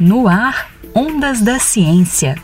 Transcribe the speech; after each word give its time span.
No 0.00 0.26
ar, 0.26 0.70
Ondas 0.94 1.42
da 1.42 1.58
Ciência. 1.58 2.34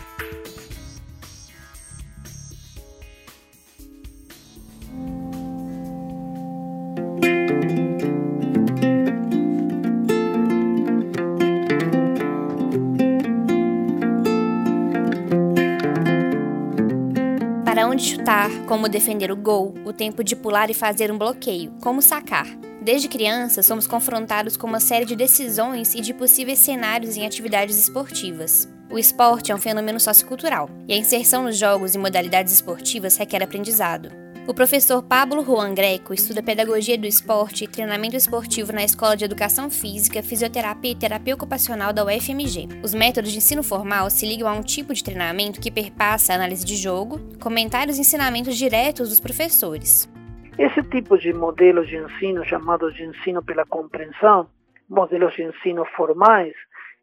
Para 17.65 17.87
onde 17.87 18.03
chutar, 18.03 18.49
como 18.67 18.87
defender 18.87 19.31
o 19.31 19.35
gol, 19.35 19.73
o 19.83 19.91
tempo 19.91 20.23
de 20.23 20.35
pular 20.35 20.69
e 20.69 20.75
fazer 20.75 21.11
um 21.11 21.17
bloqueio, 21.17 21.73
como 21.81 22.01
sacar. 22.01 22.68
Desde 22.81 23.09
criança, 23.09 23.61
somos 23.61 23.85
confrontados 23.85 24.55
com 24.55 24.65
uma 24.65 24.79
série 24.79 25.05
de 25.05 25.15
decisões 25.15 25.93
e 25.93 25.99
de 25.99 26.13
possíveis 26.13 26.59
cenários 26.59 27.17
em 27.17 27.25
atividades 27.25 27.77
esportivas. 27.77 28.69
O 28.89 28.97
esporte 28.97 29.51
é 29.51 29.55
um 29.55 29.59
fenômeno 29.59 29.99
sociocultural, 29.99 30.69
e 30.87 30.93
a 30.93 30.97
inserção 30.97 31.43
nos 31.43 31.57
jogos 31.57 31.93
e 31.93 31.97
modalidades 31.97 32.53
esportivas 32.53 33.17
requer 33.17 33.43
aprendizado. 33.43 34.09
O 34.47 34.53
professor 34.53 35.03
Pablo 35.03 35.45
Juan 35.45 35.75
Greco 35.75 36.11
estuda 36.11 36.41
pedagogia 36.41 36.97
do 36.97 37.05
esporte 37.05 37.65
e 37.65 37.67
treinamento 37.67 38.15
esportivo 38.15 38.71
na 38.71 38.83
Escola 38.83 39.15
de 39.15 39.25
Educação 39.25 39.69
Física, 39.69 40.23
Fisioterapia 40.23 40.91
e 40.91 40.95
Terapia 40.95 41.35
Ocupacional 41.35 41.93
da 41.93 42.03
UFMG. 42.03 42.67
Os 42.81 42.95
métodos 42.95 43.31
de 43.31 43.37
ensino 43.37 43.61
formal 43.61 44.09
se 44.09 44.25
ligam 44.25 44.47
a 44.47 44.53
um 44.53 44.63
tipo 44.63 44.91
de 44.91 45.03
treinamento 45.03 45.61
que 45.61 45.69
perpassa 45.69 46.33
a 46.33 46.35
análise 46.35 46.65
de 46.65 46.77
jogo, 46.77 47.19
comentários 47.39 47.97
e 47.97 48.01
ensinamentos 48.01 48.57
diretos 48.57 49.09
dos 49.09 49.19
professores. 49.19 50.09
Esse 50.57 50.83
tipo 50.83 51.17
de 51.17 51.33
modelos 51.33 51.87
de 51.87 51.97
ensino, 51.97 52.43
chamados 52.45 52.93
de 52.93 53.03
ensino 53.03 53.43
pela 53.43 53.65
compreensão, 53.65 54.49
modelos 54.89 55.33
de 55.35 55.43
ensino 55.43 55.85
formais, 55.95 56.53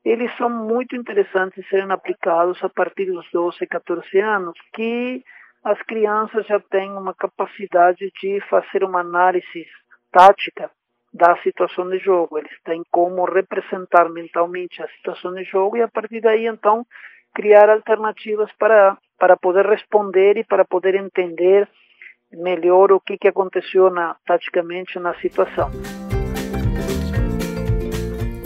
eles 0.04 0.34
são 0.36 0.48
muito 0.48 0.94
interessantes 0.94 1.66
serem 1.68 1.90
aplicados 1.90 2.62
a 2.62 2.68
partir 2.68 3.06
dos 3.06 3.26
12, 3.32 3.66
14 3.66 4.20
anos, 4.20 4.54
que 4.72 5.22
as 5.64 5.80
crianças 5.82 6.46
já 6.46 6.60
têm 6.60 6.92
uma 6.92 7.12
capacidade 7.12 8.12
de 8.20 8.40
fazer 8.48 8.84
uma 8.84 9.00
análise 9.00 9.66
tática 10.12 10.70
da 11.12 11.36
situação 11.42 11.88
de 11.90 11.98
jogo. 11.98 12.38
Eles 12.38 12.52
têm 12.64 12.82
como 12.90 13.24
representar 13.24 14.08
mentalmente 14.08 14.82
a 14.82 14.88
situação 14.88 15.34
de 15.34 15.42
jogo 15.44 15.76
e 15.76 15.82
a 15.82 15.88
partir 15.88 16.20
daí 16.20 16.46
então 16.46 16.86
criar 17.34 17.68
alternativas 17.68 18.50
para 18.58 18.96
para 19.18 19.36
poder 19.36 19.66
responder 19.66 20.36
e 20.36 20.44
para 20.44 20.64
poder 20.64 20.94
entender 20.94 21.66
melhor 22.32 22.92
o 22.92 23.00
que 23.00 23.16
que 23.16 23.28
aconteceu 23.28 23.90
na, 23.90 24.16
taticamente 24.26 24.98
na 24.98 25.14
situação. 25.20 25.70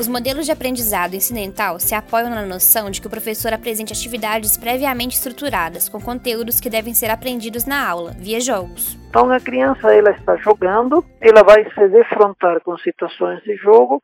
Os 0.01 0.09
modelos 0.09 0.47
de 0.47 0.53
aprendizado 0.53 1.15
incidental 1.15 1.79
se 1.79 1.95
apoiam 1.95 2.31
na 2.31 2.47
noção 2.47 2.91
de 2.91 3.03
que 3.03 3.07
o 3.07 3.11
professor 3.11 3.53
apresente 3.53 3.93
atividades 3.93 4.57
previamente 4.57 5.17
estruturadas, 5.17 5.91
com 5.91 6.01
conteúdos 6.01 6.59
que 6.59 6.71
devem 6.71 6.95
ser 6.95 7.11
aprendidos 7.11 7.67
na 7.67 7.87
aula, 7.87 8.13
via 8.19 8.41
jogos. 8.41 8.97
Então 9.11 9.31
a 9.31 9.39
criança 9.39 9.93
ela 9.93 10.11
está 10.13 10.37
jogando, 10.37 11.05
ela 11.21 11.43
vai 11.43 11.69
se 11.71 11.89
defrontar 11.89 12.63
com 12.63 12.79
situações 12.79 13.43
de 13.43 13.55
jogo 13.57 14.01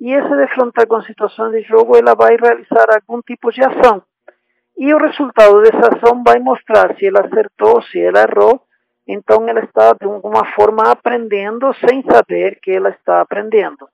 e 0.00 0.12
esse 0.12 0.36
defrontar 0.36 0.86
com 0.86 1.02
situações 1.02 1.50
de 1.52 1.62
jogo 1.62 1.96
ela 1.96 2.14
vai 2.14 2.36
realizar 2.36 2.86
algum 2.94 3.20
tipo 3.22 3.50
de 3.50 3.64
ação. 3.64 4.00
E 4.78 4.94
o 4.94 4.98
resultado 4.98 5.60
dessa 5.62 5.96
ação 5.96 6.22
vai 6.24 6.38
mostrar 6.38 6.96
se 6.96 7.06
ela 7.06 7.20
acertou, 7.20 7.82
se 7.82 8.00
ela 8.00 8.20
errou. 8.22 8.60
Então 9.06 9.48
ela 9.48 9.60
está 9.60 9.92
de 9.92 10.06
alguma 10.06 10.44
forma 10.54 10.90
aprendendo 10.90 11.72
sem 11.74 12.02
saber 12.02 12.58
que 12.60 12.70
ela 12.70 12.90
está 12.90 13.20
aprendendo. 13.20 13.88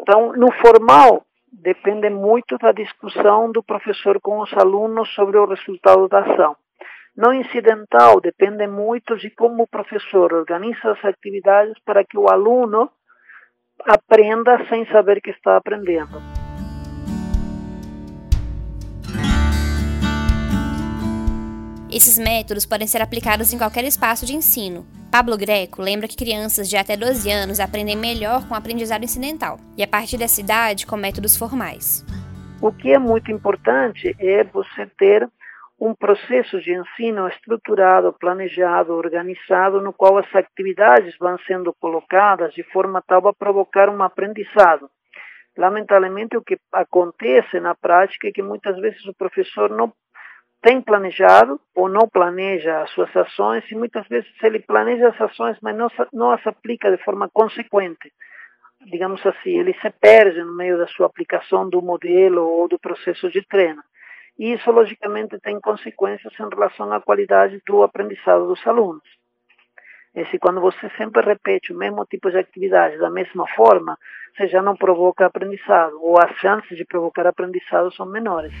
Então, 0.00 0.32
no 0.32 0.50
formal, 0.52 1.24
depende 1.52 2.08
muito 2.08 2.56
da 2.56 2.72
discussão 2.72 3.52
do 3.52 3.62
professor 3.62 4.18
com 4.20 4.40
os 4.40 4.52
alunos 4.54 5.12
sobre 5.14 5.36
o 5.36 5.46
resultado 5.46 6.08
da 6.08 6.20
ação. 6.20 6.56
No 7.16 7.34
incidental, 7.34 8.20
depende 8.20 8.66
muito 8.66 9.16
de 9.16 9.30
como 9.30 9.64
o 9.64 9.68
professor 9.68 10.32
organiza 10.32 10.92
as 10.92 11.04
atividades 11.04 11.74
para 11.84 12.04
que 12.04 12.16
o 12.16 12.30
aluno 12.30 12.90
aprenda 13.84 14.64
sem 14.68 14.86
saber 14.86 15.20
que 15.20 15.30
está 15.30 15.56
aprendendo. 15.56 16.39
Esses 21.92 22.20
métodos 22.20 22.64
podem 22.64 22.86
ser 22.86 23.02
aplicados 23.02 23.52
em 23.52 23.58
qualquer 23.58 23.82
espaço 23.82 24.24
de 24.24 24.32
ensino. 24.32 24.86
Pablo 25.10 25.36
Greco 25.36 25.82
lembra 25.82 26.06
que 26.06 26.16
crianças 26.16 26.70
de 26.70 26.76
até 26.76 26.96
12 26.96 27.28
anos 27.28 27.58
aprendem 27.58 27.96
melhor 27.96 28.46
com 28.46 28.54
aprendizado 28.54 29.02
incidental 29.02 29.58
e 29.76 29.82
a 29.82 29.88
partir 29.88 30.16
dessa 30.16 30.40
idade 30.40 30.86
com 30.86 30.96
métodos 30.96 31.36
formais. 31.36 32.06
O 32.62 32.70
que 32.70 32.92
é 32.92 32.98
muito 32.98 33.32
importante 33.32 34.14
é 34.20 34.44
você 34.44 34.86
ter 34.96 35.28
um 35.80 35.92
processo 35.92 36.60
de 36.60 36.72
ensino 36.72 37.26
estruturado, 37.26 38.12
planejado, 38.12 38.92
organizado, 38.92 39.80
no 39.80 39.92
qual 39.92 40.16
as 40.16 40.32
atividades 40.32 41.16
vão 41.18 41.36
sendo 41.44 41.74
colocadas 41.80 42.54
de 42.54 42.62
forma 42.62 43.02
tal 43.02 43.26
a 43.26 43.34
provocar 43.34 43.88
um 43.88 44.00
aprendizado. 44.00 44.88
Lamentavelmente, 45.58 46.36
o 46.36 46.42
que 46.42 46.56
acontece 46.72 47.58
na 47.58 47.74
prática 47.74 48.28
é 48.28 48.32
que 48.32 48.42
muitas 48.42 48.78
vezes 48.78 49.04
o 49.06 49.14
professor 49.14 49.68
não 49.70 49.92
tem 50.62 50.80
planejado 50.82 51.60
ou 51.74 51.88
não 51.88 52.08
planeja 52.08 52.82
as 52.82 52.90
suas 52.90 53.14
ações 53.16 53.64
e 53.70 53.74
muitas 53.74 54.06
vezes 54.08 54.30
ele 54.42 54.60
planeja 54.60 55.08
as 55.08 55.20
ações, 55.20 55.56
mas 55.62 55.76
não, 55.76 55.88
não 56.12 56.30
as 56.30 56.46
aplica 56.46 56.90
de 56.90 57.02
forma 57.02 57.28
consequente. 57.32 58.12
Digamos 58.86 59.24
assim, 59.26 59.58
ele 59.58 59.74
se 59.74 59.90
perde 59.90 60.42
no 60.42 60.54
meio 60.54 60.78
da 60.78 60.86
sua 60.88 61.06
aplicação 61.06 61.68
do 61.68 61.82
modelo 61.82 62.42
ou 62.42 62.68
do 62.68 62.78
processo 62.78 63.30
de 63.30 63.42
treino. 63.46 63.82
E 64.38 64.52
isso, 64.54 64.70
logicamente, 64.70 65.38
tem 65.40 65.60
consequências 65.60 66.32
em 66.38 66.48
relação 66.48 66.90
à 66.92 67.00
qualidade 67.00 67.60
do 67.66 67.82
aprendizado 67.82 68.46
dos 68.46 68.66
alunos. 68.66 69.04
E 70.14 70.24
se 70.26 70.38
quando 70.38 70.60
você 70.60 70.90
sempre 70.96 71.22
repete 71.22 71.72
o 71.72 71.76
mesmo 71.76 72.04
tipo 72.06 72.30
de 72.30 72.38
atividade 72.38 72.98
da 72.98 73.10
mesma 73.10 73.46
forma, 73.54 73.98
você 74.34 74.48
já 74.48 74.62
não 74.62 74.74
provoca 74.74 75.26
aprendizado, 75.26 76.02
ou 76.02 76.18
as 76.18 76.34
chances 76.38 76.76
de 76.76 76.84
provocar 76.84 77.26
aprendizado 77.26 77.92
são 77.92 78.06
menores. 78.06 78.52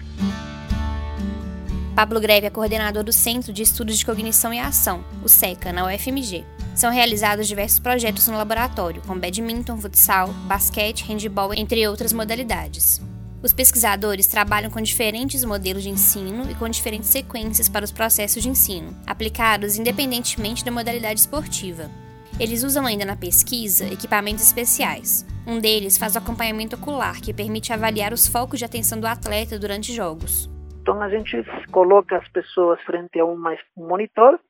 Pablo 2.00 2.18
Greve 2.18 2.46
é 2.46 2.50
coordenador 2.50 3.04
do 3.04 3.12
Centro 3.12 3.52
de 3.52 3.62
Estudos 3.62 3.98
de 3.98 4.06
Cognição 4.06 4.54
e 4.54 4.58
Ação, 4.58 5.04
o 5.22 5.28
SECA, 5.28 5.70
na 5.70 5.84
UFMG. 5.84 6.46
São 6.74 6.90
realizados 6.90 7.46
diversos 7.46 7.78
projetos 7.78 8.26
no 8.26 8.38
laboratório, 8.38 9.02
com 9.06 9.18
badminton, 9.18 9.76
futsal, 9.76 10.28
basquete, 10.46 11.04
handebol, 11.06 11.52
entre 11.52 11.86
outras 11.86 12.14
modalidades. 12.14 13.02
Os 13.42 13.52
pesquisadores 13.52 14.26
trabalham 14.26 14.70
com 14.70 14.80
diferentes 14.80 15.44
modelos 15.44 15.82
de 15.82 15.90
ensino 15.90 16.50
e 16.50 16.54
com 16.54 16.70
diferentes 16.70 17.10
sequências 17.10 17.68
para 17.68 17.84
os 17.84 17.92
processos 17.92 18.42
de 18.42 18.48
ensino, 18.48 18.96
aplicados 19.06 19.76
independentemente 19.76 20.64
da 20.64 20.70
modalidade 20.70 21.20
esportiva. 21.20 21.90
Eles 22.38 22.62
usam 22.62 22.86
ainda 22.86 23.04
na 23.04 23.14
pesquisa 23.14 23.84
equipamentos 23.84 24.42
especiais. 24.42 25.26
Um 25.46 25.58
deles 25.58 25.98
faz 25.98 26.14
o 26.14 26.18
acompanhamento 26.18 26.76
ocular, 26.76 27.20
que 27.20 27.34
permite 27.34 27.74
avaliar 27.74 28.14
os 28.14 28.26
focos 28.26 28.58
de 28.58 28.64
atenção 28.64 28.98
do 28.98 29.06
atleta 29.06 29.58
durante 29.58 29.94
jogos. 29.94 30.48
Então 30.90 31.02
a 31.02 31.08
gente 31.08 31.36
coloca 31.70 32.16
as 32.16 32.28
pessoas 32.30 32.82
frente 32.82 33.20
a 33.20 33.24
um 33.24 33.40
monitor, 33.76 34.40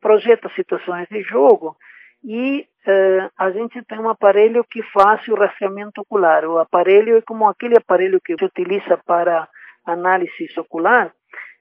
projeta 0.00 0.50
situações 0.56 1.06
de 1.10 1.20
jogo 1.20 1.76
e 2.24 2.66
uh, 2.86 3.30
a 3.36 3.50
gente 3.50 3.84
tem 3.84 3.98
um 3.98 4.08
aparelho 4.08 4.64
que 4.64 4.82
faz 4.84 5.28
o 5.28 5.34
rastreamento 5.34 6.00
ocular. 6.00 6.46
O 6.46 6.56
aparelho 6.58 7.18
é 7.18 7.20
como 7.20 7.46
aquele 7.46 7.76
aparelho 7.76 8.22
que 8.22 8.34
se 8.38 8.42
utiliza 8.46 8.96
para 9.04 9.46
análise 9.84 10.48
ocular. 10.56 11.12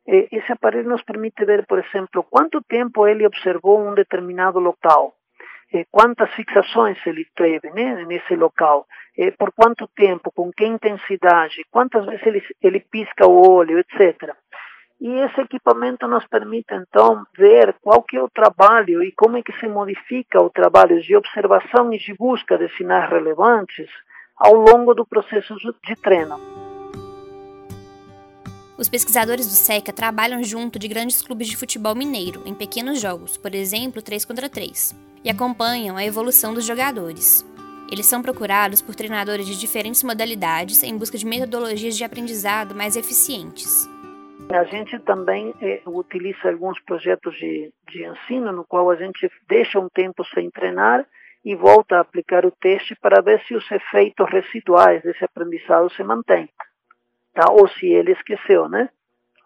Esse 0.08 0.50
aparelho 0.50 0.88
nos 0.88 1.04
permite 1.04 1.44
ver, 1.44 1.66
por 1.66 1.80
exemplo, 1.80 2.24
quanto 2.24 2.64
tempo 2.64 3.06
ele 3.06 3.28
observou 3.28 3.86
um 3.86 3.94
determinado 3.94 4.60
local, 4.60 5.14
quantas 5.92 6.34
fixações 6.36 6.98
ele 7.06 7.28
teve 7.36 7.70
né, 7.72 8.06
nesse 8.06 8.34
local, 8.34 8.88
por 9.38 9.52
quanto 9.54 9.88
tempo, 9.96 10.32
com 10.32 10.52
que 10.52 10.66
intensidade, 10.66 11.66
quantas 11.72 12.06
vezes 12.06 12.26
ele, 12.26 12.44
ele 12.62 12.80
pisca 12.80 13.26
o 13.28 13.50
olho, 13.50 13.80
etc. 13.80 14.36
E 15.00 15.10
esse 15.10 15.42
equipamento 15.42 16.08
nos 16.08 16.26
permite, 16.28 16.74
então, 16.74 17.26
ver 17.38 17.76
qual 17.82 18.02
que 18.04 18.18
é 18.18 18.24
o 18.24 18.30
trabalho 18.30 19.04
e 19.04 19.12
como 19.12 19.38
é 19.38 19.42
que 19.42 19.58
se 19.60 19.68
modifica 19.68 20.42
o 20.42 20.50
trabalho 20.50 21.02
de 21.02 21.16
observação 21.16 21.94
e 21.94 21.98
de 21.98 22.14
busca 22.14 22.58
de 22.58 22.70
sinais 22.76 23.10
relevantes 23.10 23.90
ao 24.38 24.54
longo 24.54 24.94
do 24.94 25.06
processo 25.06 25.56
de 25.56 25.96
treino. 25.96 26.40
Os 28.78 28.90
pesquisadores 28.90 29.48
do 29.48 29.54
SECA 29.54 29.94
trabalham 29.94 30.44
junto 30.44 30.78
de 30.78 30.90
grandes 30.90 31.22
clubes 31.22 31.48
de 31.48 31.56
futebol 31.56 31.96
mineiro, 31.96 32.44
em 32.46 32.54
pequenos 32.54 33.00
jogos, 33.00 33.38
por 33.38 33.56
exemplo, 33.56 34.02
3 34.02 34.26
contra 34.26 34.50
3, 34.50 34.94
e 35.24 35.30
acompanham 35.30 35.96
a 35.96 36.06
evolução 36.06 36.54
dos 36.54 36.66
jogadores. 36.66 37.46
Eles 37.92 38.08
são 38.08 38.22
procurados 38.22 38.82
por 38.82 38.96
treinadores 38.96 39.46
de 39.46 39.60
diferentes 39.60 40.04
modalidades 40.04 40.82
em 40.84 40.98
busca 40.98 41.18
de 41.18 41.26
metodologias 41.26 41.96
de 41.96 42.04
aprendizado 42.04 42.74
mais 42.74 42.96
eficientes. 42.96 43.88
A 44.50 44.64
gente 44.64 44.98
também 45.00 45.54
é, 45.62 45.82
utiliza 45.86 46.50
alguns 46.50 46.80
projetos 46.82 47.36
de, 47.36 47.72
de 47.90 48.06
ensino 48.06 48.52
no 48.52 48.66
qual 48.66 48.90
a 48.90 48.96
gente 48.96 49.30
deixa 49.48 49.80
um 49.80 49.90
tempo 49.90 50.24
sem 50.34 50.50
treinar 50.52 51.06
e 51.44 51.56
volta 51.56 51.98
a 51.98 52.02
aplicar 52.02 52.46
o 52.46 52.52
teste 52.52 52.96
para 52.96 53.22
ver 53.22 53.42
se 53.46 53.56
os 53.56 53.70
efeitos 53.72 54.28
residuais 54.30 55.02
desse 55.04 55.24
aprendizado 55.24 55.92
se 55.92 56.04
mantêm. 56.04 56.50
tá? 57.34 57.52
ou 57.52 57.68
se 57.68 57.86
ele 57.86 58.12
esqueceu, 58.14 58.68
né? 58.68 58.90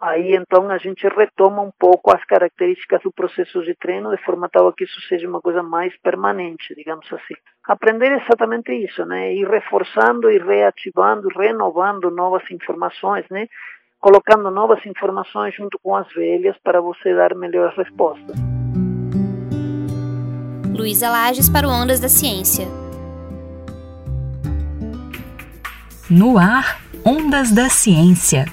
Aí 0.01 0.33
então 0.33 0.69
a 0.69 0.77
gente 0.77 1.05
retoma 1.09 1.61
um 1.61 1.71
pouco 1.77 2.15
as 2.15 2.23
características 2.23 3.01
do 3.03 3.11
processo 3.11 3.61
de 3.63 3.75
treino 3.75 4.15
de 4.15 4.23
forma 4.23 4.47
tal 4.47 4.71
que 4.71 4.85
isso 4.85 4.99
seja 5.09 5.27
uma 5.27 5.41
coisa 5.41 5.61
mais 5.61 5.93
permanente, 6.01 6.73
digamos 6.73 7.05
assim. 7.11 7.35
Aprender 7.67 8.09
exatamente 8.21 8.71
isso, 8.71 9.05
né? 9.05 9.33
Ir 9.33 9.45
reforçando 9.45 10.31
e 10.31 10.37
reativando, 10.37 11.27
renovando 11.27 12.09
novas 12.09 12.49
informações, 12.49 13.25
né? 13.29 13.47
Colocando 13.99 14.49
novas 14.49 14.85
informações 14.85 15.53
junto 15.53 15.77
com 15.83 15.93
as 15.93 16.07
velhas 16.13 16.55
para 16.63 16.79
você 16.79 17.13
dar 17.13 17.35
melhores 17.35 17.75
respostas. 17.75 18.37
Luísa 20.73 21.09
Lages 21.09 21.49
para 21.49 21.67
o 21.67 21.69
Ondas 21.69 21.99
da 21.99 22.07
Ciência. 22.07 22.65
No 26.09 26.37
ar, 26.37 26.79
Ondas 27.05 27.51
da 27.51 27.67
Ciência. 27.67 28.45